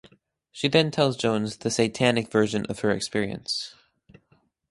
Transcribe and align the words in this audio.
She 0.51 0.67
then 0.67 0.89
tells 0.89 1.15
Jones 1.15 1.57
the 1.57 1.69
satanic 1.69 2.31
version 2.31 2.65
of 2.65 2.79
her 2.79 2.89
experience. 2.89 3.75